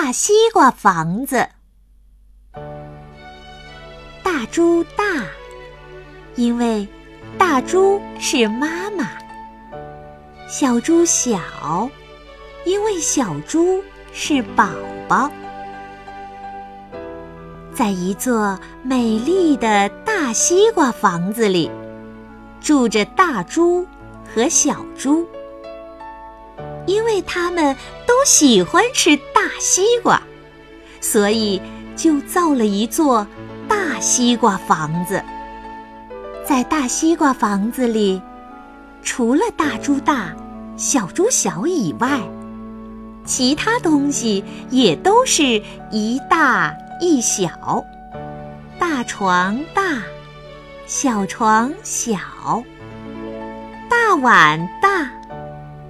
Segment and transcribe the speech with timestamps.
[0.00, 1.48] 大西瓜房子。
[4.22, 5.26] 大猪大，
[6.36, 6.86] 因为
[7.36, 9.06] 大猪是妈妈；
[10.46, 11.90] 小猪小，
[12.64, 13.82] 因为小猪
[14.12, 14.68] 是宝
[15.08, 15.28] 宝。
[17.74, 21.68] 在一座美丽的大西瓜房子里，
[22.60, 23.84] 住着大猪
[24.32, 25.26] 和小猪。
[26.88, 27.76] 因为他们
[28.06, 30.22] 都喜欢吃大西瓜，
[31.02, 31.60] 所以
[31.94, 33.26] 就造了一座
[33.68, 35.22] 大西瓜房子。
[36.46, 38.22] 在大西瓜房子里，
[39.02, 40.34] 除了大猪大、
[40.78, 42.22] 小猪小以外，
[43.26, 47.84] 其他东西也都是一大一小。
[48.78, 50.02] 大床大，
[50.86, 52.16] 小床小，
[53.90, 55.17] 大碗大。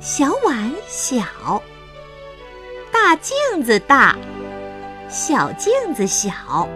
[0.00, 1.60] 小碗小，
[2.92, 3.34] 大镜
[3.64, 4.16] 子大，
[5.08, 6.68] 小镜子小，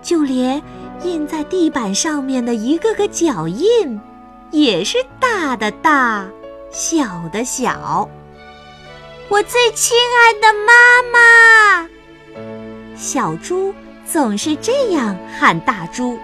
[0.00, 0.62] 就连
[1.02, 4.00] 印在地板上面的一个个脚印，
[4.50, 6.26] 也是大的大，
[6.70, 8.08] 小的小。
[9.28, 10.72] 我最亲爱的妈
[11.12, 11.88] 妈，
[12.96, 13.74] 小猪
[14.06, 16.18] 总是这样喊大猪。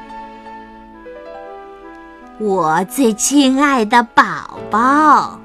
[2.39, 5.39] 我最亲爱的宝宝。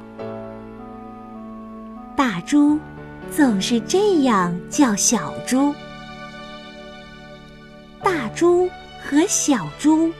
[2.15, 2.79] 大猪
[3.31, 5.73] 总是这样叫小猪。
[8.03, 8.69] 大猪
[9.01, 10.11] 和小猪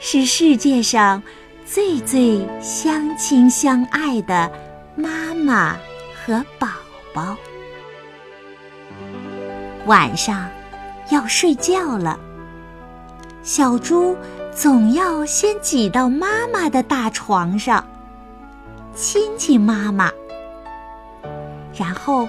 [0.00, 1.22] 是世界上
[1.64, 4.50] 最最相亲相爱的
[4.94, 5.76] 妈妈
[6.14, 6.68] 和宝
[7.14, 7.36] 宝。
[9.86, 10.48] 晚上
[11.10, 12.18] 要睡觉了，
[13.42, 14.16] 小猪
[14.54, 17.84] 总要先挤到妈妈的大床上，
[18.94, 20.10] 亲亲妈妈。
[21.74, 22.28] 然后，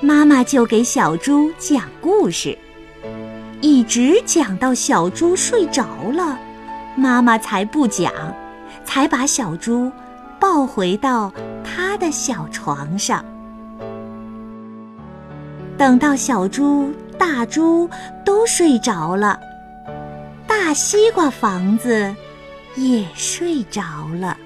[0.00, 2.56] 妈妈就给小猪讲故事，
[3.60, 6.38] 一直讲到小猪睡着了，
[6.96, 8.12] 妈妈才不讲，
[8.84, 9.92] 才把小猪
[10.38, 11.32] 抱回到
[11.62, 13.24] 他的小床上。
[15.76, 17.88] 等到小猪、大猪
[18.24, 19.38] 都睡着了，
[20.46, 22.14] 大西瓜房子
[22.76, 23.82] 也睡着
[24.18, 24.36] 了。